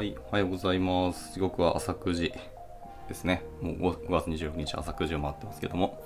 [0.00, 1.34] はい、おはようございます。
[1.34, 2.32] 時刻は朝9時
[3.06, 3.42] ですね。
[3.60, 6.02] もう 5, 5月26日朝9時を回ってますけども。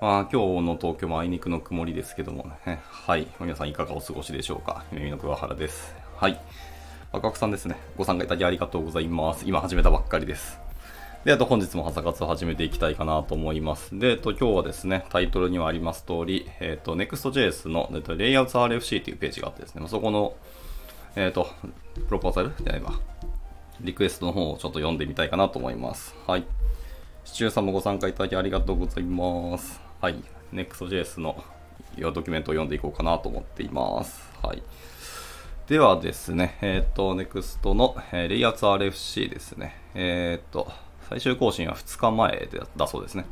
[0.00, 2.80] まあ、今日の東京もあいにくの曇りですけどもね。
[2.82, 3.28] はい。
[3.38, 4.84] 皆さんいかがお過ごしでしょうか？
[4.90, 5.94] 夢見の桑原です。
[6.16, 6.40] はい。
[7.12, 7.76] 赤くさんですね。
[7.96, 9.44] ご参加いただきありがとうございます。
[9.46, 10.58] 今始めたばっかりです。
[11.24, 13.96] で、あと本日も朝活を始めていきたいかなと思います。
[13.96, 20.34] で、えっと、今日はですね、タイトルにはあります通り、えっと、Next.js の、えっと、Layouts RFC というページがあってですね、そこの、
[21.16, 21.46] えっと、
[21.94, 22.52] プロポーザル？
[22.58, 22.92] じゃないわ。
[23.80, 26.14] リクエストの方をちょっと読んでみたいかなと思います。
[26.26, 26.44] はい。
[27.24, 29.80] シチューさんもご参加いただきありがとうございます。
[30.00, 30.16] はい。
[30.52, 31.42] Next.js の
[31.98, 34.28] ドキュメントを読んでいこうかなと思っています。
[34.42, 34.62] はい。
[35.68, 39.76] ではですね、えっ、と、Next の、えー、レイアウト RFC ですね。
[39.94, 40.72] えっ、と、
[41.08, 43.24] 最終更新は2日前でだそうですね。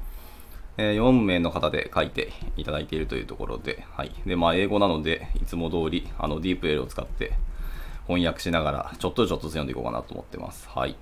[0.78, 4.12] え4名の方で書いていただいているというところで、はい。
[4.24, 7.32] で、まあ、英語なので、いつも通り、あの、DeepL を使って
[8.06, 10.68] 翻訳しながら、ちょっとちょっとずつ読んでいこうかなと思ってます。
[10.68, 10.96] はい。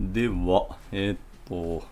[0.00, 1.18] では、えーっ
[1.48, 1.84] と、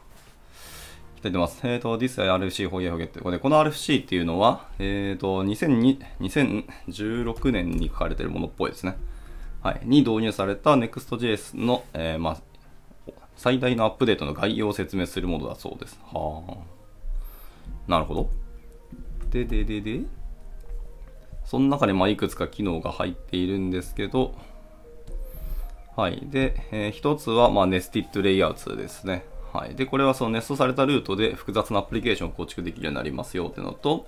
[1.19, 1.61] いただいます。
[1.65, 8.97] えーっと、This RFC 翻訳って、これ、この RFC っていうのは、えーっと、2016年に書かれているものっぽいですね。
[9.63, 9.81] はい。
[9.85, 12.43] に導入された Next.js の、えーまあ、
[13.37, 15.99] 最大のアップデートの概要を説明するものだそうです。
[16.13, 17.91] はあ。
[17.91, 18.31] なるほど。
[19.31, 20.01] で、で、で、で、
[21.45, 24.35] その中でまあいくつか機能が入っているんですけど、
[25.97, 26.23] はい。
[26.25, 29.25] で、えー一つはまあネスティッドレイアウトですね。
[29.53, 29.77] はい。
[29.77, 34.07] で、これはそのネストされたルートで複雑なアプリケーションを構築できるようになりますよっていうのと、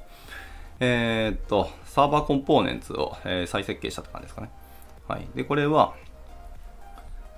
[0.81, 4.51] えーっと、サーバーコンポーネンツを、えー再設計したって感じですかね。
[5.07, 5.27] はい。
[5.37, 5.95] で、これは、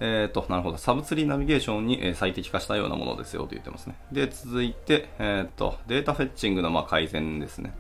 [0.01, 0.79] えっ、と、なるほど。
[0.79, 3.97] サブツリーナビゲーションにえー最適化したようなものですよと言ってますね。
[4.11, 7.75] で、続いて、えっ、と、データフェッチングのまあ改善ですね。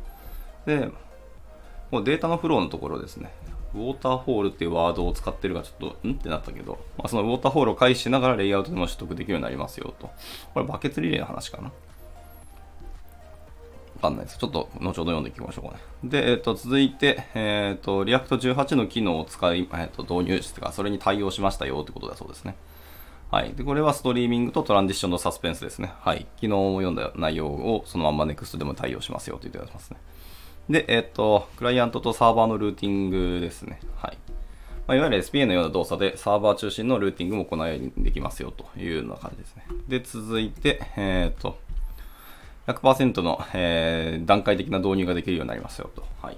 [0.67, 0.91] で、
[1.91, 3.33] もうデータのフローのところですね。
[3.75, 6.12] ウォーターフォールっていうワードを使ってるがちょっと、ん？
[6.12, 10.10] ってなったけど、まあ、そのウォーターフォールを介しながらレイアウトでも取得できるようになりますよと。
[10.54, 11.65] これバケツリレーの話かな？
[11.65, 11.72] わ
[14.03, 14.38] かんないです。
[14.38, 15.81] ちょっと後ほど読んでいきましょうかね。
[16.04, 22.54] で、えっ、と、続いて、えっ、と、React 18の機能を使い、えっ、と、導入してか、それに対応しましたよってことだそうですね。
[23.32, 23.53] はい。
[23.54, 25.93] で、これはストリーミングとトランジッションのサスペンスですね。
[26.00, 26.27] はい。
[26.37, 29.98] 昨日読んだ内容をそのまんま NEXT でも対応しますよと言ってますね。
[30.71, 33.81] で、えっ、と、クライアントとサーバーのルーティングですね。
[33.97, 34.19] はい。
[34.87, 39.67] まあ、いわゆる SPA のような動作でサーバー中心のルーティングも行いできますよというような感じですね。
[39.87, 41.59] で、続いて、えっ、と、
[42.67, 46.05] 100%の、えー段階的な導入ができるようになりますよと。
[46.21, 46.34] はい。
[46.34, 46.37] い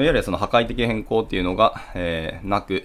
[0.00, 2.84] わゆるその破壊的変更っていうのが、えーなく、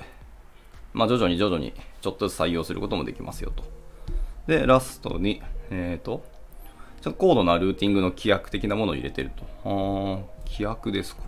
[0.93, 3.63] まあ、徐々に徐々にちょっとずつ採用することもできますよと。
[4.47, 6.23] で、ラストに、えっ、と、
[7.01, 9.31] ちょっと高度なルーティングの規約的なものを入れてる
[9.63, 10.36] と。
[10.49, 11.21] 規約ですか？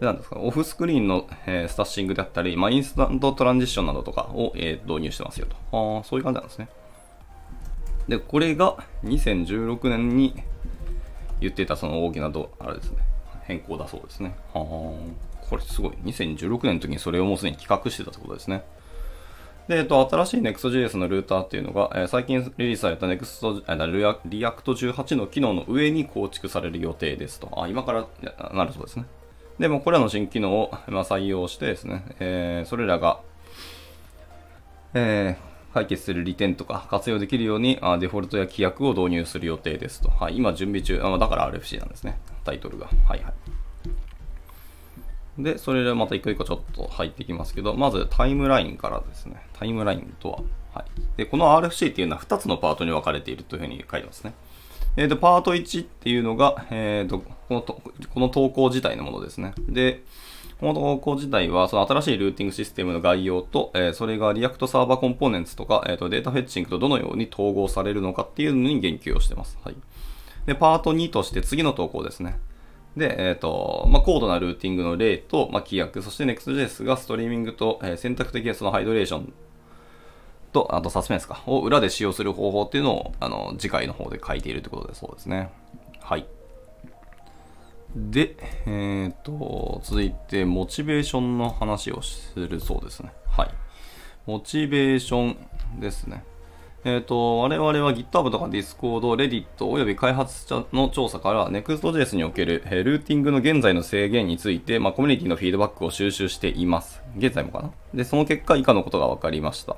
[0.00, 5.56] で、なんですか、オフスクリーンの、えースタッシングであったり、まあ、インスタントトランジッションなどとかを、えー導入してますよと。
[5.72, 6.68] あーそういう感じなんですね。
[8.08, 10.34] で、これが2016年に
[11.40, 12.98] 言ってたその大きなど、あれですね、
[13.44, 14.34] 変更だそうですね。
[14.52, 15.92] はあ、これすごい。
[16.04, 18.64] 2016年の時にそれをもうすでに企画してたってことですね。
[19.68, 27.50] で、えっと、新しい Next.js のルーターっていうのが、えー最近リリースされた Next、React18 の機能の上に構築される予定ですと。
[27.62, 28.06] あ、今から
[28.52, 29.06] なるそうですね。
[29.58, 33.20] でも、これらの新機能を、まあ、採用してですね、えーそれらが、
[34.92, 40.08] えー解決する利点とか活用できるようにあデフォルトや規約を導入する予定ですと。
[40.08, 42.16] はい、今準備中、あだから RFC なんですね。
[42.44, 42.86] タイトルが。
[42.86, 43.32] はいはい。
[45.38, 49.46] で、それでまた一個一個ちょっと入っていきますけど、まずタイムラインからですね。
[49.52, 50.38] タイムラインとは。
[50.72, 50.84] はい。
[51.16, 54.34] で、この RFC っていうのは2つのパートに分かれているというふうに書いてますね。
[54.96, 59.54] えー、と、パート1っていうのが、えー、とこのと、この投稿自体のものですね。
[59.68, 60.02] で、
[60.60, 69.58] この投稿自体は、その新しいルーティングシステムの概要と、えーそれが React Server Components とか、えーと data fetching とどのように統合されるのかっていうのに言及をしてます。
[69.64, 69.74] はい。
[70.46, 72.38] で、パート2として次の投稿ですね。
[72.96, 79.32] で、えっ、と、まあ、高度なルーティングの例と、まあ、規約、そして Next.js がストリーミングと、えー選択的なそのハイドレーション
[80.52, 85.50] と、あとサスペンスか、を裏で使用する方法っていうのを、あの、次回の方で書いているということでそうですね。
[86.00, 86.26] はい。
[87.96, 88.36] で、
[88.66, 93.12] えっ、と、続いて、モチベーションの話をするそうですね。
[93.28, 93.50] はい。
[94.26, 95.36] モチベーショ
[95.76, 96.24] ンですね。
[96.84, 107.00] えっ、と、我々は GitHub とか Discord、Reddit および開発者の調査から Next.js における、えルーティングの現在の制限について、まあ、コミュニティのフィードバックを収集しています。
[107.16, 107.70] 現在もかな？
[107.94, 109.76] で、その結果以下のことが分かりました。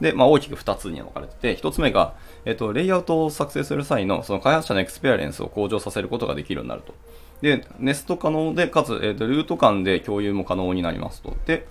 [0.00, 2.14] で、まあ、大きく2つに分かれてて、1つ目が、
[2.44, 6.94] えっ、と、レイアウトを作成する際の、その開発者のエクスペリエンスを向上させることができるようになると。
[7.40, 11.34] で、ネスト可能で、かつ、えっ、と、ルート間で共有も可能になりますと。
[11.46, 11.66] で、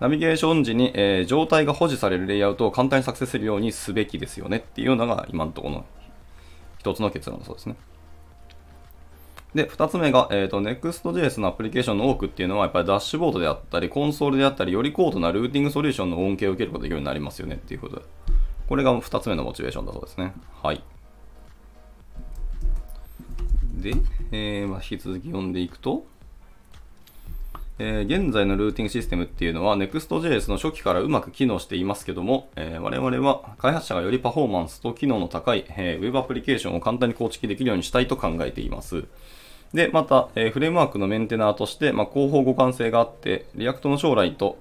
[0.00, 5.86] ナビゲーション時に、えー、状態が保持されるレイアウトを簡単に作成するようにすべきですよねっていうのが今のところの
[6.78, 7.76] 一つの結論そうですね。
[9.54, 18.02] で、二つ目が、えっ、ー、と、Next.js のアプリケーションの多くっていうのは、やっぱりダッシュボードであったり、コンソールであったり、より高度なルーティングソリューションの恩恵を受けることができるようになりますよねっていうことで。
[18.68, 20.34] これが二つ目のモチベーションだそうですね。
[20.60, 20.82] はい。
[23.74, 23.94] で、
[24.32, 26.04] えー、まあ、引き続き読んでいくと、
[27.78, 39.04] えー、現在のルーティングシステムっていうのは Next.js の初期からうまく機能していますけども、えー、我々は開発者がよりパフォーマンスと機能の高い、えー、Web アプリケーションを簡単に構築できるようにしたいと考えています。
[39.72, 44.58] で、また、えー、フレームワークのメンテナーとして、まあ、後方互換性があって、 React の将来と、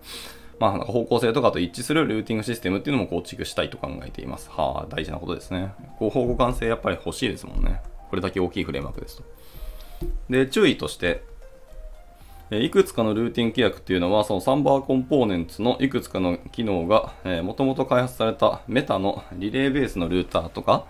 [0.60, 4.50] まあ、なんか方向性とかと一致するルーティングシステムっていうのも構築したいと考えています。
[4.50, 5.74] はあ、大事なことですね。
[6.00, 7.82] 後方互換性やっぱり欲しいですもんね。
[8.10, 9.24] これだけ大きいフレームワークですと。
[10.30, 11.24] で、注意として、
[12.62, 17.14] いくつかのルーティング規約っていうのは、その Server Components のいくつかの機能が、
[17.44, 20.86] もともと開発されたメタのリレーベースのルーターとか、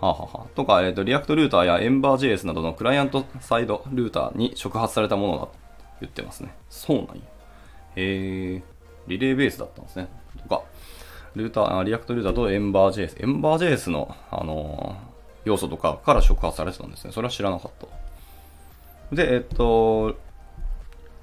[0.00, 5.52] はははとか、えーと、 React Router や Ember JS などのクライアントサイドルーターに触発されたものだと
[6.00, 6.54] 言ってますね。
[6.68, 7.12] そうなんや。
[7.96, 8.62] へえ、
[9.06, 10.08] リレーベースだったんですね。
[10.42, 10.62] とか、
[11.34, 17.12] ルーター、 React Router と Ember JS。Ember JS の、あのー、要素とかから触発されてたんですね。
[17.12, 17.72] それは知らなかっ
[19.10, 19.14] た。
[19.14, 20.16] で、えっと、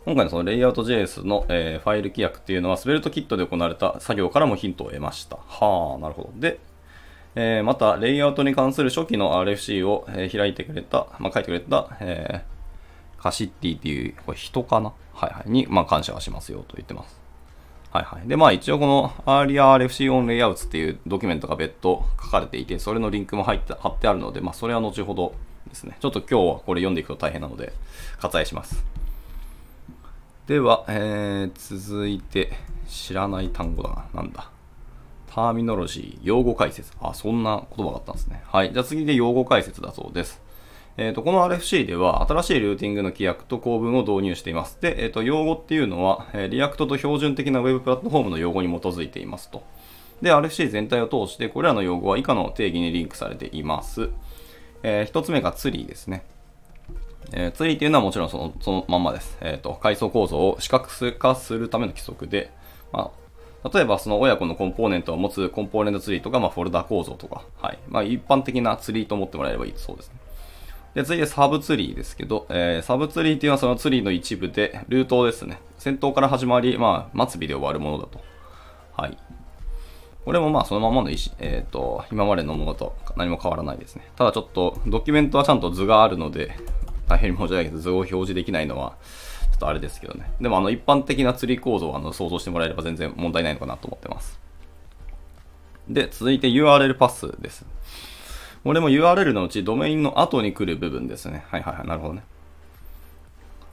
[0.04, 5.38] 今回のそのレイアウト JS の、えー、ファイル規約っていうのは、スベルトキットで行われた作業からもヒントを得ました。
[5.38, 6.32] はあ、なるほど。
[6.36, 6.60] で、
[7.36, 14.92] えー、また、レイアウトに関する初期の RFC を、えー、開いてくれた、まあ、書いてくれた、えー、カシッティっていう、これ人かな？
[15.14, 15.50] はいはい。
[15.52, 17.22] に、まあ、感謝はしますよと言ってます。
[17.92, 18.28] はいはい。
[18.28, 25.36] で、まあ一応この ARIARFC on Layouts っていうドキュメントが別途書かれていて、それのリンクも入って貼ってあるので、まあそれは後ほど
[25.68, 25.98] ですね。
[26.00, 27.74] ちょっと今日はこれ読んでいくと大変なので、
[28.20, 28.82] 割愛します。
[30.52, 32.52] では、えー、続いて、
[32.86, 34.22] 知らない単語だな。
[34.22, 34.50] なんだ？
[35.34, 36.92] Terminology、用語解説。
[37.00, 38.44] あ、そんな言葉があったんですね。
[38.48, 38.74] はい。
[38.74, 40.42] じゃあ次で用語解説だそうです。
[40.98, 44.78] えっ、ー、と、この RFC では新しいルーティングの規約と構文を導入しています。
[44.82, 49.64] で、えっ、ー、と、用語っていうのは、えー、 React と標準的な Web プラットフォームの用語に基づいていますと。
[50.22, 54.10] で、RFC 全体を通して、これらの用語は以下の定義にリンクされています。
[54.84, 56.26] えー、一つ目がツリーですね。
[57.34, 59.38] えー、ツリーっていうのはもちろんそのそのまんまです。
[59.42, 62.52] えっ、ー、と、階層構造を視覚化するための規則で、
[62.92, 63.12] ま
[63.64, 67.80] あ、例えばその親子のコンポーネントを持つコンポーネントツリーとか、まあ、フォルダ構造とか、はい。
[67.88, 70.16] まあ、一般的なツリーと思ってもらえればいいそうですね。
[70.94, 75.60] で、次でサブツリーですけど、えー、サブツリーっていうのはそのツリーの一部で、ルートですね。
[75.78, 78.20] 先頭から始まり、まあ、末尾で終わるものだと。
[78.98, 79.18] はい。
[80.26, 84.08] これもまあそのままの意思、えっ、ー、と、今までのものと何も変わらないですね。
[84.16, 86.56] ただちょっとドキュメントはちゃんと図があるので、
[87.12, 88.96] 大変申し訳ないけど、図を表示できないのは、
[89.52, 90.32] ちょっとあれですけどね。
[90.40, 94.40] でも、あの、一般的な釣り構造をあの想像してもらえれば全然問題ないのかなと思ってます。
[95.90, 97.66] で、続いて URL パスです。
[98.64, 101.44] これも URL のうちドメインの後に来る部分ですね。
[101.50, 102.24] はいはいはい、なるほどね。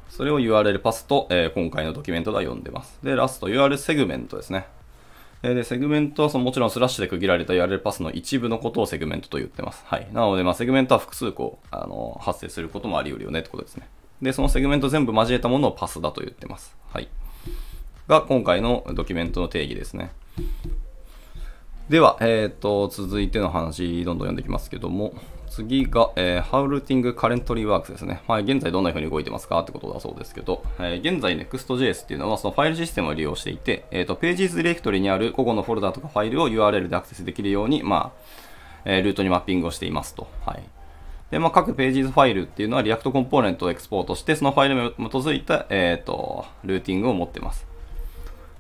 [0.09, 2.99] それを URL パスと、えー、今回のドキュメントでは読んでます。
[3.03, 4.67] で、ラスト URL セグメントですね。
[5.43, 9.85] で、セグメントはそのもちろんスラッシュで区切られた URL パスの一部のことをセグメントと言ってます。
[9.87, 10.09] はい。
[10.13, 13.89] なので、まあ、セグメントは複数個、あの、発生することもあり得るよねってことですね。
[14.21, 16.77] で、そのセグメント全部交えたものをパスだと言ってます。
[16.93, 17.09] はい。
[18.09, 20.11] が、今回のドキュメントの定義ですね。
[21.89, 25.15] では、えっ、ー、と、続いての話、どんどん読んでいきますけども、
[25.49, 28.23] 次が、えー、How Routing Currently Works ですね。
[28.29, 29.61] まあ、現在どんな風に動いてますか？
[29.61, 38.31] ってことだそうですけど、えー、現在 Next.js っていうのはそのファイルシステムを利用していて、えっ、ー、と、Pages ディレクトリにある個々のフォルダとかファイルを URL でアクセスできるように、まあ、
[38.85, 40.29] えー、ルートにマッピングをしていますと。
[40.45, 40.63] はい。
[41.31, 47.67] で、まあ、各 Pages ファイルっていうのは React コンポーネントをエクスポートして、そのファイルに基づいた、えっ、と、ルーティングを持ってます。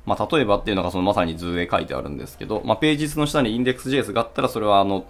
[0.08, 5.06] まあ、例えばっていうのがそのまさに図で書いてあるんですけど、まあ、ページ図の下に index.js があったら、それはあの、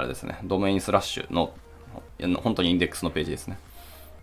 [0.00, 1.52] あれですね、ドメインスラッシュの
[2.42, 3.58] 本当にインデックスのページですね。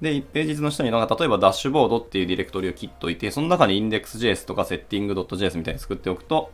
[0.01, 6.51] で、1ページ図の下になんか例えばダッシュボードっていうディレクトリを切っといて、その中に index.js とか setting.js みたいに作っておくと、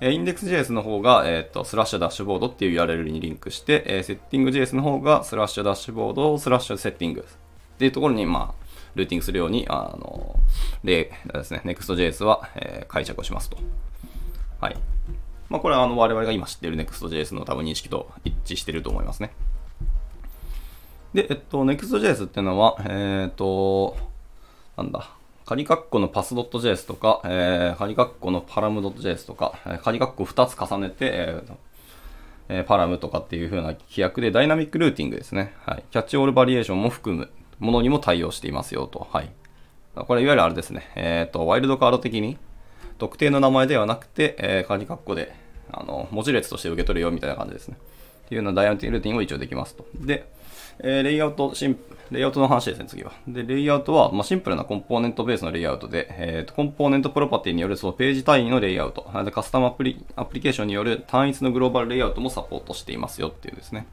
[0.00, 10.36] えー、index.js の方が、えっ、ー、と、スラッシュダッシュボードっていう URL にリンクして、えー、setting.js の方がスラッシュダッシュボードスラッシュセッティングっていうところに、まあ、ルーティングするように、あの、
[10.82, 13.56] でですね、Next.js は、えー、解釈をしますと。
[14.60, 14.76] はい。
[15.48, 19.32] まあ、これはあの我々が今知っている Next.js の多分認識と一致していると思いますね。
[21.12, 23.96] で、えっと、Next.js っていうのは、えー、っと、
[24.76, 25.10] なんだ、
[25.46, 31.54] 仮括弧のパス .js とか、えー、仮括弧のパラム .js とか、え仮括弧2つ重ねて、えー
[32.48, 35.54] えー、パラムとかっていう風な規約でダイナミックルーティングですね。
[35.64, 35.84] はい。
[35.90, 39.06] キャッチオールバリエーションも含むものにも対応していますよと。
[39.10, 39.30] はい。
[39.94, 40.90] これいわゆるあれですね。
[40.96, 42.36] えっ、ー、と、ワイルドカード的に、
[43.04, 45.34] 特定の名前ではなくて、えー、仮括弧で、
[45.70, 47.76] あの、文字列として受け取るよみたいな感じですね。
[48.24, 49.84] っていうようなダイナミックルーティンを一応できますと。
[49.94, 50.26] で、
[50.78, 51.78] えー、レイアウト、シン
[52.10, 53.12] レイアウトの話ですね、次は。
[53.28, 63.86] で、レイアウトは、まあ、シンプルなコンポーネントベースのレイアウトで、えーと、コンポーネントプロパティによるそのページ単位のレイアウト、でカスタムアプリアプリケーションによる単一のグローバルレイアウトもサポートしていますよっていうですね。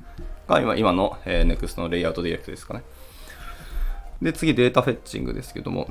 [0.48, 2.84] が今今の、えー、NEXT のレイアウトディレクトですかね。
[4.22, 5.90] で、次データフェッチングですけども、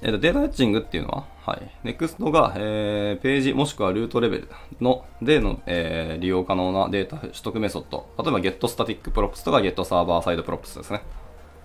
[0.00, 4.48] えー、とデータフェッチングっていうのは、はい、NEXT が、えー、ページもしくはルートレベル
[4.80, 11.02] のでの、えー、利用可能なデータ取得メソッド、例えば GetStaticProps とか GetServerSideProps ですね。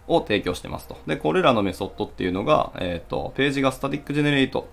[0.07, 0.97] を提供してますと。
[1.07, 4.69] で、これらのメソッドっていうのが、えっ、ー、と、ページが Static Generate、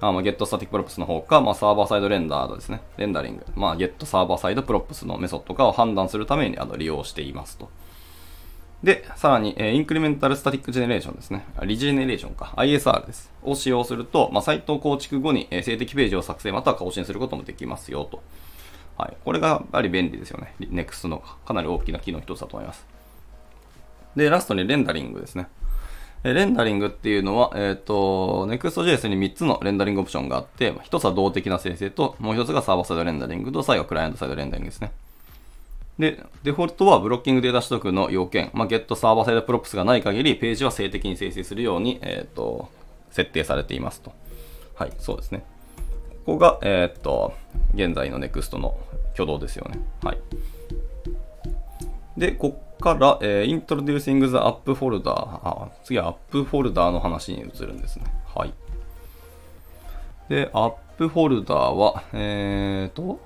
[0.00, 2.80] あまあ、GetStaticProps の方か、まあ、サーバーサイドレンダーですね。
[2.96, 3.44] レンダリング。
[3.54, 7.68] まあ、GetServerSideProps のメソッドかを判断するためにあの利用していますと。
[8.82, 11.44] で、さらに、 Incremental Static Generation ですね。
[11.64, 12.54] Regeneration か。
[12.56, 13.30] ISR です。
[13.42, 18.22] を使用すると、まあ、サイト構築後に、えー、静的ページを作成または更新することもできますよと。
[18.96, 19.16] はい。
[19.22, 20.54] これがやっぱり便利ですよね。
[20.60, 22.86] NEXT のかなり大きな機能一つだと思います。
[24.16, 25.48] で、ラストにレンダリングですね。
[26.22, 34.92] レンダリングっていうのは、えっ、ー、と、Next.js に3つのレンダリングオプションがあって、1つは動的な生成と、もう1つがサーバーサイドレンダリングと、最後はクライアントサイドレンダリングですね。
[36.00, 42.70] で、デフォルトはブロッキングデータ取得の要件、まあ、get サーバーサイドプロップスがない限り、ページは静的に生成するように、えっ、ー、と、
[43.10, 44.12] 設定されていますと。
[44.74, 45.44] はい、そうですね。
[46.24, 47.34] ここが、えっ、ー、と、
[47.74, 48.78] 現在の Next の
[49.12, 49.78] 挙動ですよね。
[50.02, 50.18] はい。
[52.16, 55.02] で、こっから、えー、Introducing the App Folder。
[55.14, 58.06] あ、次は App Folder の話に移るんですね。
[58.34, 58.54] はい。
[60.30, 63.20] で、App Folder は、えーと、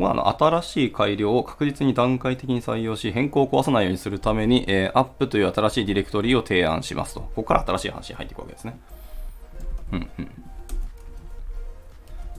[0.00, 7.20] まあ、あの新しい改良を確実に段階的に採用し、変更を壊さないようにするために、えー、App という新しいディレクトリを提案しますと。
[7.20, 8.80] ここから新しい話に入っていくわけですね。
[9.92, 10.30] うんうん。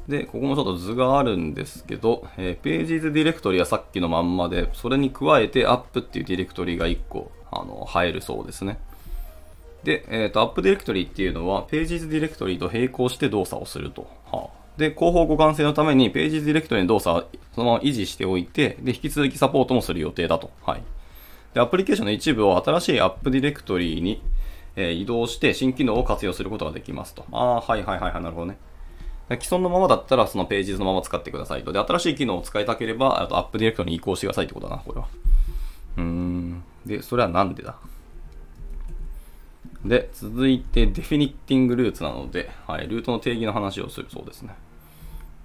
[0.08, 8.80] で、ここもちょっと図があるんですけど、えー、Pages ディレクトリはさっきのまんまで、それに加えて App っていうディレクトリが1個、あの、入るそうですね。
[9.84, 14.08] で、えっ、ー、と、App ディレクトリっていうのは、Pages ディレクトリと並行して動作をすると。
[14.32, 17.24] はあ、で、広報互換性のために Pages ディレクトリの動作を
[17.54, 20.50] そのまま維持しておいて、で、引き続きサポートもする予定だと。
[20.64, 20.84] はい。
[21.54, 24.22] で、アプリケーションの一部を新しい App ディレクトリに、
[24.76, 27.26] え、移動して新機能を活用することができますと。
[27.32, 28.58] ああ、はいはいはいはい、なるほどね。
[29.30, 31.72] 既存のままだったらそのページのまま使ってくださいと。
[31.72, 35.08] で、新しい機能を使いたければ、あとアップディレクトリに移行してくださいってことだな、これは。
[35.98, 36.64] うーん。
[36.86, 37.76] で、それはなんでだ？
[39.86, 44.54] で、続いて、デフィニッティングルーツなので、はい、ルートの定義の話をするそうですね。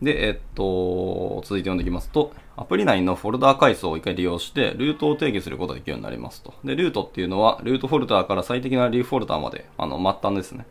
[0.02, 6.52] で、えっと、続いて読んでいきますと、アプリ内のフォルダー階層を一回利用して、ルートを定義することができるようになりますと。
[6.64, 10.66] で、ルートっていうのは、ルートフォルダーから最適なリーフォルダーまで、あの、末端ですね。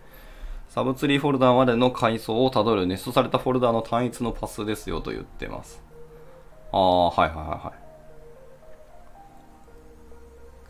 [0.69, 5.81] サブツリーフォルダーまでの階層をたどるネストされたフォルダーの単一のパスですよと言ってます。
[6.71, 7.84] ああ、はいはいはいはい。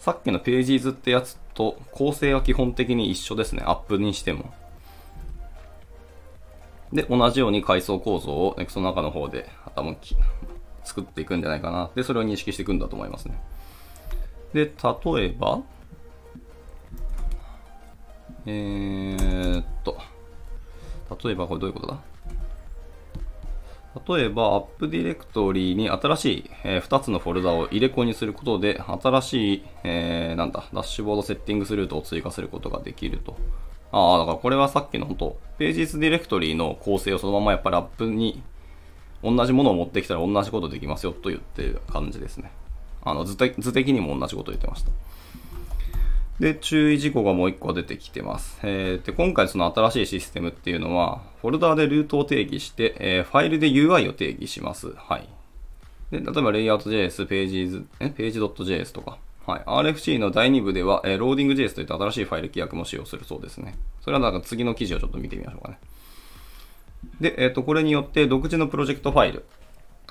[0.06, 3.64] さっきのページーズってやつと構成は基本的に一緒ですね。
[3.66, 4.54] アップにしても。
[6.94, 9.96] で、同じように階層構造を NEXT の中の方で頭
[10.84, 11.90] 作っていくんじゃないかな。
[11.96, 13.42] で、それを認識していくんだと思いますね。
[14.54, 15.64] で、例えば、
[18.46, 19.98] えー、っと、
[21.24, 22.00] 例えばこれどういうことだ？
[24.08, 33.38] 例えば、アップディレクトリに新しい、えー、2つのフォルダを入れ子にすることで、新しい、えー、なんだ、ダッシュボードセッティングスルートを追加することができると。
[33.92, 38.44] ああ、だからこれはさっきの本当、ページスディレクトリの構成をそのままやっぱりアップに
[39.24, 42.52] 同じものを持ってきたら同じことできますよと言ってる感じですね。
[43.04, 44.92] あの図的にも同じこと言ってました。
[46.40, 48.60] で、注意事項がもう一個出てきてます。
[48.64, 54.94] えー、で今回その新しいシステムっていうのは、フォルダーでルートを定義して、えー、ファイルで UI を定義します。
[54.96, 55.30] はい。
[56.12, 59.18] で、例えば、 layout JS、pages、え、ページ .js とか。
[59.48, 59.62] はい。
[59.66, 63.76] RFC の第2部では、えー、 loading JS といった新しいファイル規約も使用するそうですね。
[64.02, 65.80] それはなんか次の記事をちょっと見てみましょうかね。
[67.22, 69.46] で、えっ、と、これによって独自のプロジェクトファイル、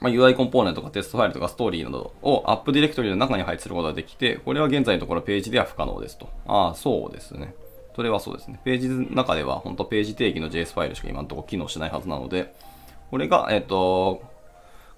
[0.05, 6.29] まあ、UI コンポーネントとかテストファイルとかストーリーなどをアップディレクトリの中に配置することができて、これは現在のところページでは不可能ですと。
[6.47, 7.55] ああ、そうですね。
[7.97, 8.61] それはそうですね。
[8.65, 12.55] ページの中では本当ページ定義の JS ファイルしか今のところ機能しないはずなので、
[13.11, 14.23] これが、えっ、と、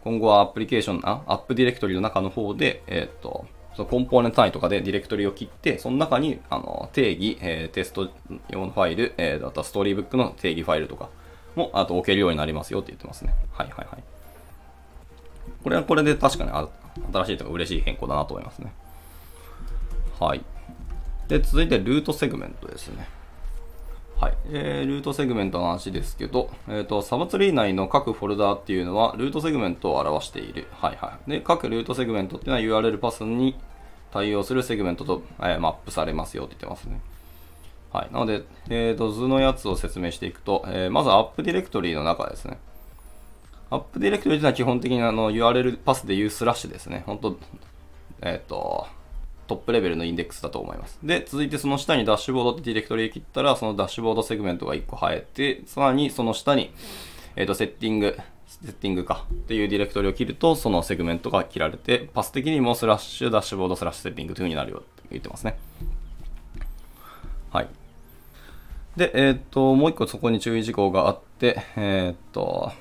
[0.02, 3.46] 今後はアプリケーション、あアップディレクトリの中の方で、えっ、と、
[3.76, 8.08] そのコンポーネント単位とかでディレクトリを切って、その中にあの定義、えー、テスト
[8.48, 11.10] 用のファイル、えー、あとはストーリーブックの定義ファイルとか
[11.54, 13.34] も、あと置けるようになりますよって言ってますね。
[13.52, 14.15] はいはいはい。
[15.66, 16.50] これはこれで確かに
[17.12, 18.72] 新しいとか嬉しい変更だなと思いますね。
[20.20, 20.44] はい。
[21.26, 23.08] で、続いてルートセグメントですね。
[24.16, 24.36] はい。
[24.52, 30.68] えー、ルートセグメントの話ですけど、えっ、ー、と、サブツリー内の各フォルダーっていうのは、ルートセグメントを表している。
[30.70, 31.30] はいはい。
[31.32, 33.56] で、各ルートセグメントっていうのは URL パスに
[34.12, 37.00] 対応するセグメントと、えー、マップされますよって言ってますね。
[37.92, 38.14] はい。
[38.14, 42.60] なので、えっ、ー、と、図のやつを説明していくと、え、まずアップディレクトリーの中ですね。
[43.70, 47.02] アップディレクトリというのは基本的にあの URL パスでいうスラッシュですね。
[47.06, 47.38] 本当
[48.22, 48.86] えっ、ー、と、
[49.46, 50.98] トップレベルのインデックスだと思います。
[51.02, 56.72] で、続いてその下にダッシュボードってディレクトリを切ったら、そのダッシュボードセグメントが1個生えて、さらにその下に、
[57.36, 65.58] えっ、ー、と、 setting、setting かっていうディレクトリを切ると、そのセグメントが切られて、パス的にもスラッシュ、ダッシュボード、スラッシュ setting という風になるよって言ってますね。
[67.50, 67.68] はい。
[68.96, 72.72] で、えっ、ー、と、もう一個そこに注意事項があって、えっ、と、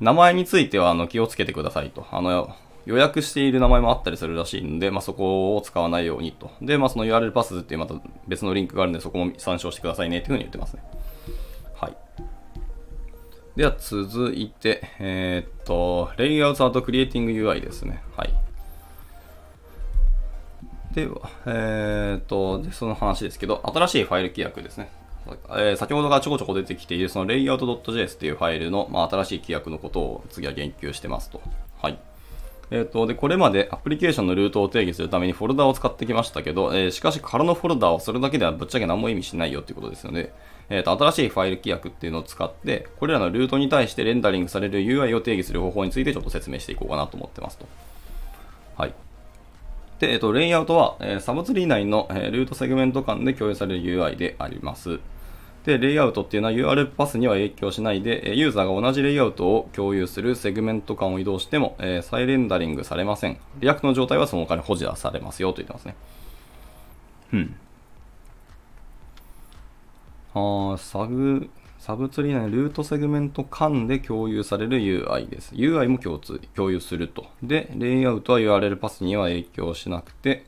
[0.00, 2.06] 名前についてはあの気をつけてくださいと。
[2.10, 2.54] あの、
[2.86, 6.52] 予約している名前もあったりするらしいんで、まあ、そこを使わないようにと。
[6.62, 7.94] で、まあ、その URL パスっていうまた
[8.28, 10.82] 別のリンクがあるんで、そこも参照してくださいねっていうふうに言ってますね。
[11.74, 11.96] はい。
[13.56, 18.02] では続いて、えー、っと、レイアウトアートクリエイティング UI ですね。
[18.16, 18.34] はい。
[20.94, 24.90] では、えー、っと、で、その話ですけど、新しいファイル規約ですね。
[25.50, 31.40] えー、先ほどからちょこちょこ出てきているその layout.js っていうファイルの、まあ、新しい規約のことを次は言及してますと。
[31.80, 31.98] はい。
[32.70, 40.32] えっ、ー、と、で、これまでアプリケーションのルートを定義するためにフォルダを使ってきましたけど、えー、しかし空のフォルダをそれだけではぶっちゃけ何も意味しないよっていうことですので、
[40.68, 47.66] えっ、ー、と、新しいファイル規約っていうのを使って、これらのルートに対してレンダリングされる UI を定義する方法についてちょっと説明していこうかなと思ってますと。
[48.76, 48.94] はい。
[50.00, 54.98] で、えっ、と、レイアウトは、えサブツリー内の、えルートセグメント間で共有される UI であります。
[55.66, 63.38] で、レイアウトっていうのは URL パスには影響しないで、ユーザーが同じレイアウトを共有するセグメント間を移動しても、えー、再レンダリングされません。
[63.58, 65.96] React の状態はその他に保持はされますよと言ってますね。
[67.32, 67.56] うん。
[70.34, 75.52] あサブ、サブツリー内のルートセグメント間で共有される UI です。
[75.56, 77.26] UI も共通、共有すると。
[77.42, 80.46] で、レイアウトは URL パスには影響しなくて、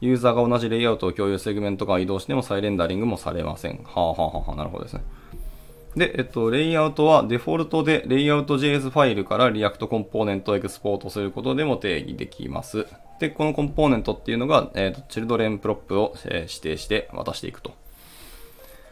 [0.00, 3.82] ユーザーが同じレイアウトを共有セグメント間移動しても再レンダリングもされません。
[3.84, 5.02] はあ、はあはあ、なるほどですね。
[5.96, 12.86] で、えっと、レイアウトはデフォルトでレイアウト JS ファイルからリアクトコンポーネントをエクスポートすることでも定義できます。
[13.18, 17.72] で、このコンポーネントっていうのが、えっと、 children prop を、えー、指定して渡していくと。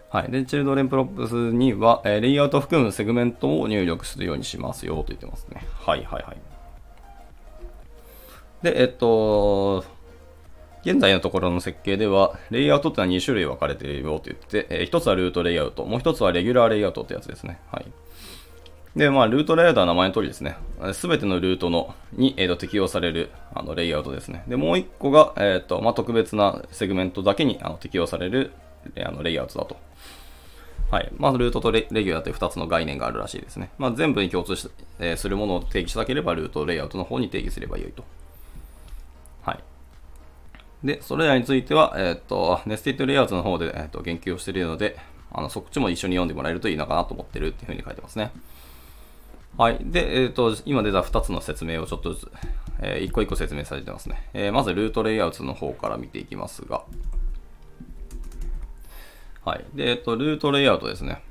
[0.09, 0.31] はい。
[0.31, 5.67] で、 children props には、えー、レイアウトを含むセグメントを入力するようにしますよと言ってますね。
[5.81, 6.37] はいはいはい。
[8.63, 9.85] で、えっと、
[10.85, 17.59] 現在のところの設計では、レイアウトってのは2種類分かれているよと言って、えー、1つはルートレイアウト、もう1つはレギュラーレイアウトってやつですね。
[17.73, 17.87] はい。
[18.95, 20.57] で、まあ、ルートレイアウトは名前の通りですね。
[20.93, 24.45] すべてのルートのに、えーと、適用されるあのレイアウトですね。
[24.47, 28.53] で、もう1個が、え、ー、と、まあ、特別なセグメントだけにあの適用される
[29.05, 29.77] あのレイアウトだと。
[30.91, 31.11] はい。
[31.17, 33.71] まあ、ルートとレギュラーという2つの概念があるらしいですね。
[33.79, 34.69] まあ、全部に共通し、
[35.01, 38.05] えー、するものを定義したければ、ルートレイアウトの方に定義すればよいと。
[40.85, 44.99] で、それらについては、えっ、ー、と、ネスティッドレイアウトの方で、えーと、言及をしているので、
[45.33, 48.31] あのそっちも一緒に読んでもらえるといいのかなと思ってるっていうふうに書いてますね。
[49.57, 49.79] はい。
[49.81, 52.33] で、えっ、ー、と、今出た2つの説明をちょっとずつ、
[52.81, 54.29] えー、一個一個説明されてますね。
[54.35, 56.85] えー、まず、ルートレイアウトの方から見ていきますが、
[59.45, 59.65] はい。
[59.75, 61.23] で、えっ、と、ルートレイアウトですね。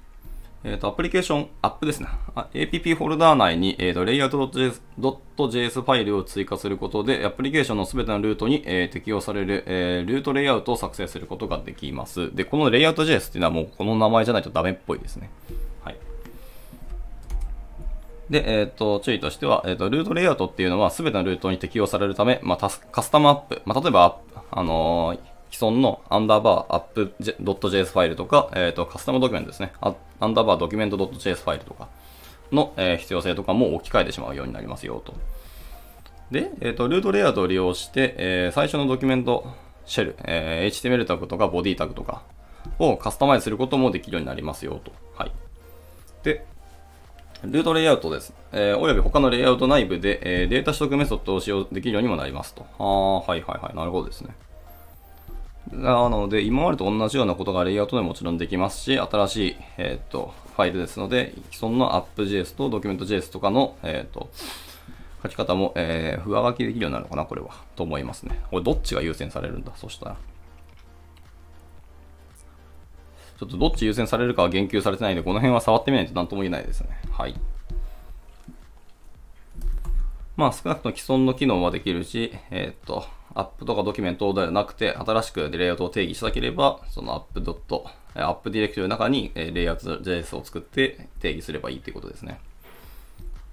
[0.64, 2.08] えっ、ー、と、アプリケーション、アップですね。
[2.54, 12.34] APP フォルダー内に、えっ、ー、と、layout.js ファイルを追加することで、アプリケーションのすべてのルートに、えー、適用される、えー、ルートレイアウトを作成することができます。
[12.34, 15.30] で、この layout.js っていうのはもうこの名前じゃないとダメっぽいですね。
[15.84, 15.98] はい。
[18.30, 25.33] で、えっ、ー、と、注意としては、えっ、と、ルートレイアウトっていうのはすべてのルートに適用されるため、まあ、カスタムアップ、まあ、例えば、あのー
[25.64, 29.72] 既存のアンダーバーアップ .js ファイルとか、えっ、ー、と、カスタムドキュメントですね。
[29.80, 29.92] ア
[30.28, 31.88] ンダーバードキュメント .js ファイルとか
[32.52, 35.14] の、えー、必要性とかも置き換えてしまうようになりますよと。
[36.32, 39.48] で、えっ、ー、と、ルートレイアウトを利用して、え最初のドキュメント
[39.86, 42.24] シェル、え HTML タグとかボディタグとか
[42.80, 44.92] をカスタマイズすることもできるようになりますよと。
[45.16, 45.32] はい。
[46.24, 46.46] で、
[47.44, 48.34] ルートレイアウトです。
[48.52, 52.66] えー、および他のレイアウト内部で、えー、データ取得メソッドを使用できるようにもなりますと。
[52.80, 53.76] ああ、はいはいはい。
[53.76, 54.34] なるほどですね。
[55.82, 64.30] なので、今までと同じようなことがレイアウトでもちろんできますし、新しい、えっ、ー、と、ファイルですので、既存の App.js と Document.js とかの、えっ、ー、と、
[65.24, 67.50] 書き方も、えー、上書きできるようになるのかな、これは。
[67.76, 68.40] と思いますね。
[68.52, 70.18] これどっちが優先されるんだ、そしたら。
[73.40, 76.90] ちょっとどっち優先されるかは言及されてないので、この辺は触ってみないと何とも言えないですね。
[77.12, 77.36] はい。
[80.36, 92.40] まあ少なくとも既存の機能はできるし、えっ、ー、と、app とか document ではなくて、新しくレイアウトを定義したければ、そのアップドット、アップディレクトリの中にレイアウト JS を作って定義すればいいということですね。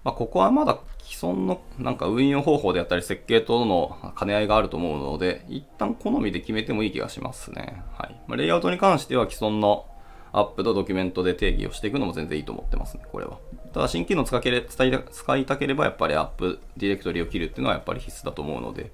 [0.05, 7.83] まあ、ここはまだ既存のなんか運用方法であったり設計との兼ね合いがあると思うので、一旦好みで決めてもいい気がしますね。
[7.97, 8.21] はい。
[8.27, 9.87] まあ、レイアウトに関しては既存の
[10.33, 13.39] app と document で定義をしていくのも全然いいと思ってますね、これは。
[13.73, 18.91] ただ新機能使けれ使い使いたければやっぱりアップディレクトリを切るっていうのはやっぱり必須だと思うので、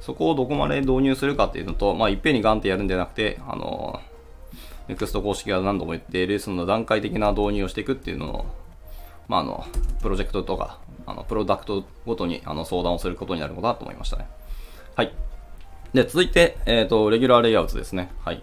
[0.00, 4.00] そこをどこまで導入するかっていうのと、まあ、いっぺんにガンってやるんじゃなくて、あの、
[4.88, 8.46] NEXT 公式が何度も言っている、その段階的な導入をしていくっていうのを、
[9.28, 9.64] まあ、あの、
[10.02, 14.26] プロジェクトとか、あの、プロダクトごとにあの相談をすることになるのかなと思いましたね。
[14.96, 15.12] はい。
[15.92, 18.10] で、続いて、えっ、ー、と、レギュラーレイアウトですね。
[18.24, 18.42] はい。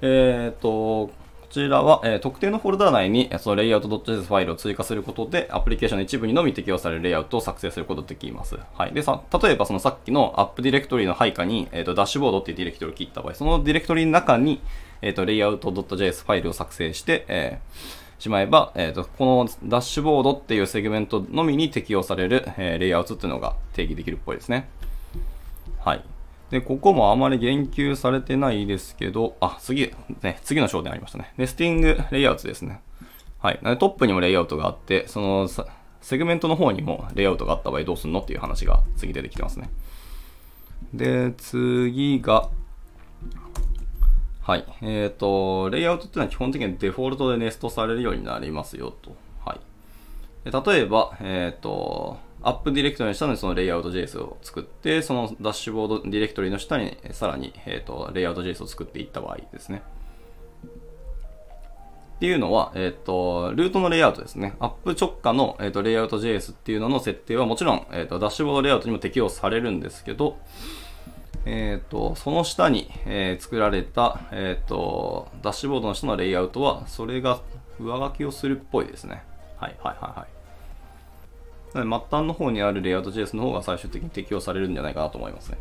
[0.00, 1.10] えっ、ー、と、
[1.54, 8.58] ちらは、えー、特定のフォルダ内にそのレイアウト .js ファイルを追加することで、アプリケーションの一部にのみ適用されるレイアウトを作成することができます。
[8.74, 8.92] はい。
[8.92, 14.60] で、さ、例えばそのさっきのアップディレクトリの配下に、えっ、ー、と、ダッシュボードっていうディレクトリを切った場合、そのディレクトリの中に、
[15.00, 17.60] えっ、ー、と、 layout .js ファイルを作成して、え、
[18.18, 24.68] しまえば、えっ、と、このダッシュボードっていうセグメントのみに適用される、えレイアウトっていうのが定義できるっぽいですね。
[25.84, 26.13] はい。
[26.50, 31.32] で、ここもあまり言及されてないですけど、あ、次、ね、次の章でありましたね。
[31.36, 32.80] nesting layout ですね。
[33.40, 33.58] はい。
[33.78, 35.48] トップにもレイアウトがあって、その、
[36.00, 39.70] セグメントの方にもレイアウトがあった場合どうすんのっていう話が次出てきてますね。
[40.92, 42.50] で、次が、
[44.42, 44.64] はい。
[44.82, 49.16] えっ、ー、と、レイアウトっていうのは基本的にデフォルトでネストされるようになりますよと。
[49.44, 49.60] はい。
[50.44, 59.82] 例えば、えっ、ー、と、アップディレクトリの下にそのレイアウト JS を作って、そのダッシュボードディレクトリの下にさらに、えーと、レイアウト JS を作っていった場合ですね。
[62.16, 64.54] っていうのは、えっ、ー、と、ルートのレイアウトですね。
[64.60, 70.36] アップ直下の、えーと、レイアウト JS っていうのの設定はもちろん、えーと、ダッシュボードレイアウトにも適用されるんですけど、
[71.46, 77.40] えっ、ー、と、その下に、えー、作られた、えっ、と、ダッシュボードの下のレイアウトは、それが
[77.80, 79.24] 上書きをするっぽいですね。
[79.58, 80.43] はいはいはいはい。
[81.82, 85.58] 末端の方にあるレイアウト JS の方が最終的に適用されるんじゃないかなと思いますね。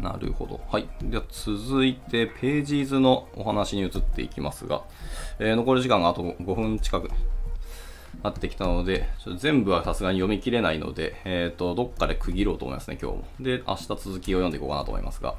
[0.00, 0.60] なるほど。
[0.70, 0.88] はい。
[1.02, 4.82] では続いて、ページ図のお話に移っていきますが、
[5.38, 7.10] えー、残り時間があと5分近く
[8.22, 13.24] なってきたので、ちょっと全部はさすがに読み切れないので、えっ、ー、と、どっかで区切ろうと思いますね、今日も。
[13.40, 15.34] で、明日続きを読んでいこうかなと思いますが。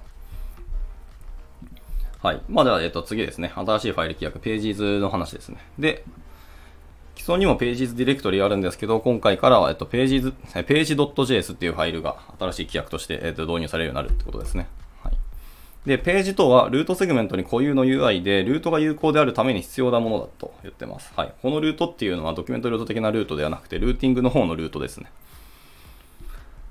[2.22, 2.42] はい。
[2.50, 3.52] まあ、では、えっと、次ですね。
[3.56, 5.60] 新しいファイル規約、ページ図の話ですね。
[5.80, 6.04] で、
[7.16, 14.68] 既存にもページ図ディレクトリあるんですけど、今回からは、えっと、ページ図、ページ .js っていうファイルが新しい規約として、えっと、導入されるようになるってことですね。
[15.02, 15.18] はい。
[15.86, 21.14] で、ページとは、ルートセグメントに固有の UI で、ルートが有効であるために必要なものだと言ってます。
[21.16, 21.34] はい。
[21.42, 25.10] このルートっていうのは、ドキュメントルート的なルートではなくて、ルーティングの方のルートですね。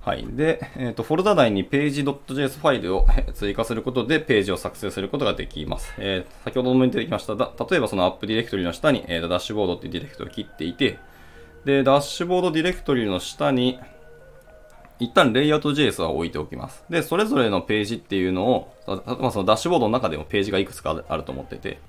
[0.09, 0.27] はい。
[0.27, 5.93] で、えっ、ー、と、フォルダ内に page.js ファイルを 追加することでページを作成することができます。
[5.99, 10.99] えー、先ほども出てきましたが、例えばそのアップディレクトリの下に、えー、ダッシュボードっていうディレクトリを切っていて、
[11.67, 13.79] で、ダッシュボードディレクトリの下に、
[14.99, 16.83] 一旦レイアウト JS は置いておきます。
[16.89, 21.81] で、それぞれのページっていうのを、まあ、そのダッシュボードの中でもページがいくつかあると思ってて、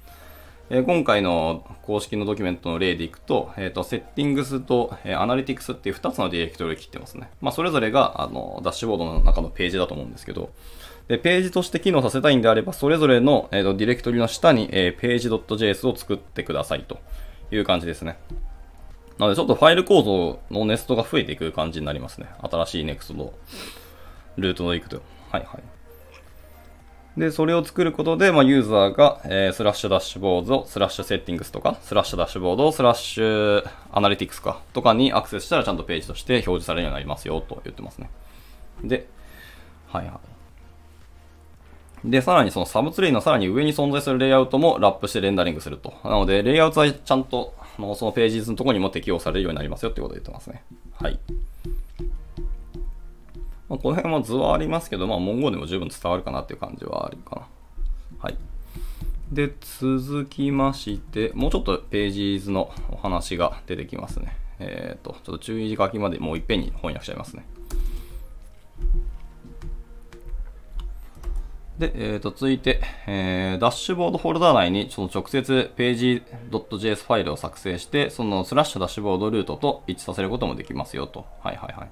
[0.72, 7.32] え今回の公式のドキュメントの例でいくと、えっ、ー、と、 settings と、えー、 analytics っていう2つのディレクトリを切ってますね。
[7.42, 10.52] まあ、それぞれが、あの、ダッシュボードの中のページだと思うんですけど、
[11.08, 17.00] で、ページとして機能させたいんであれば、それぞれの、えーと、ディレクトリの下に、えー、page.js を作ってくださいと
[17.50, 18.20] いう感じですね。
[19.18, 22.28] なので、ちょっとファイル構造のネストが増えていく感じになりますね。
[22.44, 23.34] 新しい NEXT の
[24.38, 25.02] ルートの行くと。
[25.32, 25.79] はいはい。
[27.20, 38.10] で、それを作ることで、まあ、ユーザーが、えー、スラッシュダッシュボードを、スラッシュ settings とか、スラッシュダッシュボードを、スラッシュ analytics か、とかにアクセスしたらちゃんとページとして表示されるようになりますよ、と言ってますね。
[38.86, 39.06] で、
[39.90, 40.22] はいは
[42.06, 42.10] い。
[42.10, 45.96] で、さらにそのサブツリーのさらに上に存在するレイアウトもラップしてレンダリングすると。
[46.06, 47.54] なので、レイアウトはちゃんと、
[47.98, 50.64] そのページ図のところにも適用されるようになりますよってことを言ってますね。
[50.94, 51.20] はい。
[53.70, 57.48] まあ、この辺は図はありますけど、まあ、文言でも十分伝わるかなっていう感じはあるかな。
[58.20, 58.38] はい。
[59.32, 64.36] で、続きまして、もうちょっとページ図のお話が出てきますね。
[64.60, 67.46] えっ、ー、と、ちょっと注意書きまでもういっぺんに翻訳しちゃいますね。
[71.78, 81.26] で、えー、と続いて、えー、ダッシュボードフォルダ内にその直接ページ .js ファイルを作成して、そのスラッシュダッシュボードルートと一致させることもできますよと。
[81.42, 81.90] はいはいはい。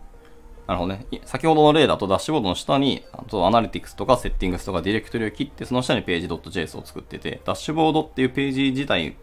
[0.67, 1.05] なるほどね。
[1.23, 9.15] 先ほどの例だとダッシュボードの下に、あとアナリティクスとかセッティングスとかディレクトリを切って、その下にページ .js を作ってて、ダッシュボードっていうページ自体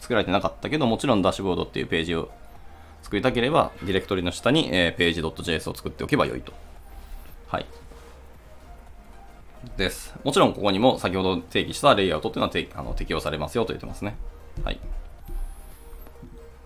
[0.00, 2.30] 作られてなかったけど、もちろんダッシュボードっていうページを
[3.02, 6.52] 作りたければ、ディレクトリの下に、えー、page.js を作っておけばよいと。
[7.46, 7.66] はい。
[9.76, 10.16] です。
[10.24, 14.16] もちろんここにも先ほど定義したレイアウトっていうのはあの適用されますよと言ってますね。
[14.64, 14.80] はい。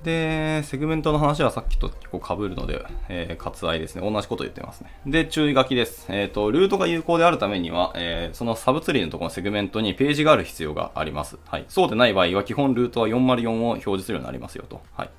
[0.04, 4.08] で、セグメントの話はさっきと結構被るので、えー、割愛ですね。
[4.08, 4.90] 同じこと言ってますね。
[5.06, 6.06] で、注意書きです。
[6.08, 11.38] えっ、ー、と、ルートが有効であるためには、えー、そのサブツリーのところのセグメントにページがある必要があります。
[11.46, 11.64] はい。
[11.68, 14.82] そうでない場合は、基本ルートは404を表示するようになりますよと。
[14.94, 15.10] はい。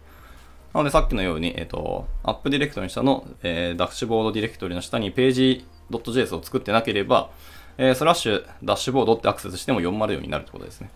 [0.73, 7.29] なので、さっきのように、えっ、と、アップディレクトリの下の、えーダッシュボードディレクトリの下にページ .js を作ってなければ、
[7.77, 10.89] えースラッシュダッシュボードってアクセスしても404になるってことですね。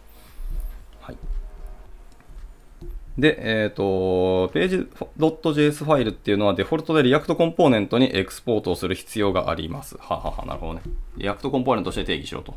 [3.18, 4.76] で、えっ、ー、と、ページ
[5.18, 9.98] .js ファイルっていうのはデフォルトで React コンポーネントにエクスポートをする必要があります。
[9.98, 10.82] ははは、なるほどね。
[11.18, 12.54] React コンポーネントとして定義しろと。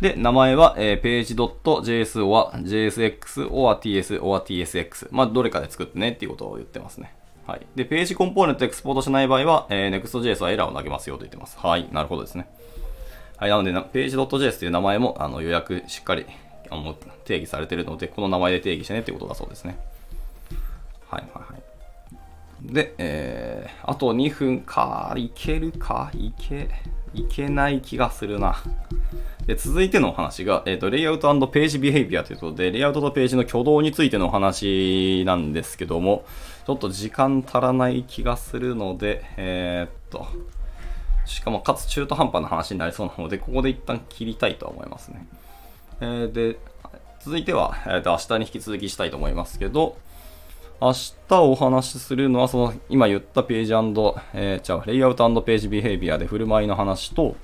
[0.00, 5.08] で、名前は、えー、page.js or jsx or ts or tsx。
[5.12, 7.14] まあ、どれかで作ってねっていうことを言ってますね。
[7.46, 7.66] はい。
[7.76, 11.56] で、ページコンポーネントエクスポートしない場合は、えー、next.js はエラーを投げますよと言ってます。
[11.58, 11.88] はい。
[11.92, 12.48] なるほどですね。
[13.36, 13.50] はい。
[13.50, 16.26] なので、page.js という名前も、あの、予約しっかり
[16.72, 19.78] あの定義されてるので、この名前で定義してねってことだそうですね。
[21.08, 21.62] はいはいはい。
[22.62, 26.70] で、えー、あと2分か、いけるか、いけ、
[27.14, 28.56] いけない気がするな。
[29.46, 36.24] で続いてのお話が、えーと、レイアウトページビヘイビアということで、レイアウトとページの挙動についてのお話なんですけども、
[36.64, 40.26] ちょっと時間足らない気がするので、えー、っと、
[41.24, 45.26] しかもかつ中途半端な話になりそうなので、ここで一旦切りたいと思いますね。
[46.02, 46.58] えー、で、
[47.20, 49.96] 続いては、えー、と明日に引き続きしたいと思いますけど、
[50.80, 50.92] 明
[51.28, 53.72] 日お話しするのは、その今言ったページ
[54.34, 57.36] えー、じゃあ、 layout page behavior で振る舞いの話と、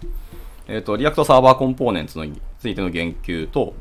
[0.66, 3.74] えっ、ー、と、 React Server Components についての言及と、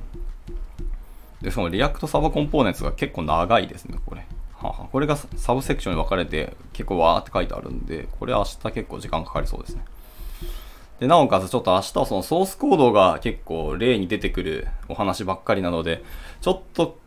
[1.42, 4.28] で、その React Server Components が結構長いですね、これ。
[4.54, 9.84] ははこれがサブセクションに分かれて結構わーって書いてあるんで、これ明日結構時間かかりそうですね。
[11.00, 16.04] で、なおかつちょっと明日はそのソースコードが結構例に出てくるお話ばっかりなので、
[16.42, 16.98] ちょっと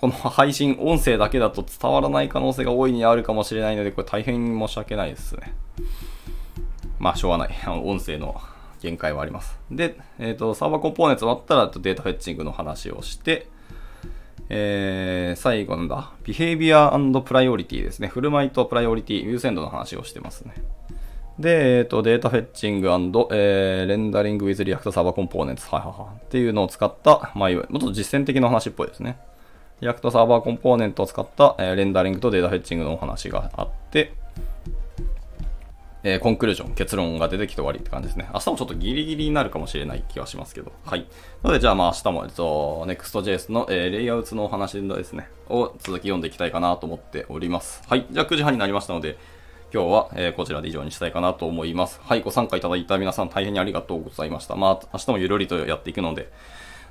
[0.00, 5.54] この配信音声だけだと伝わらない可能性が大いにあるかもしれないので、これ大変申し訳ないですね。
[6.98, 7.54] まあ、しょうがない。
[7.64, 8.40] あの音声の
[8.80, 9.56] 限界はあります。
[9.70, 13.46] で、えっ、ー、と、サーバーコンポーネンツ終わったらデータフェッチングの話をして、
[14.48, 16.90] えー、最後なんだ、ビヘイビア
[17.24, 18.08] プライオリティですね。
[18.08, 20.54] 振る舞いとプライオリティ、優先度の話をしてますね。
[21.38, 26.20] で、えっ、ー、と、データフェッチングえー、レンダリング with React Server Components、はいはいはい。
[26.20, 29.18] っていうのを使った、まあ、もっと実践的な話っぽいですね。
[29.80, 34.12] React Server Component を使った、えー、レンダリングとデータフェッチングのお話があって、
[36.04, 38.28] えー、コンクルージョン、結論が出てきて終わりって感じですね。
[38.34, 40.72] 明日もちょっとギリギリになるかもしれない気がしますけど。
[40.84, 41.06] はい。
[41.42, 47.82] なので、じゃあまあ明日も、えっと、Next.js の、えー、レイアウトのお話ですね、を続き読んでいきたいかなと思っております。
[47.88, 48.06] はい。
[48.10, 49.16] じゃあ9時半になりましたので、
[49.72, 51.98] 今日は、えー、こちらで以上にしたいかなと思います。
[52.04, 54.54] はい、ご参加いただいた皆さん大変にありがとうございました。
[54.54, 56.30] まあ、明日もゆるりとやっていくので、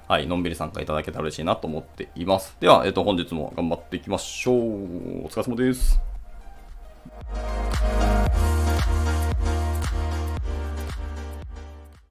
[0.08, 2.58] はい、のんびり参加いただけたら嬉しいなと思っています。
[2.60, 4.56] では、えっ、ー、と、本日も頑張っていきましょう。
[4.56, 6.02] お疲れ様です。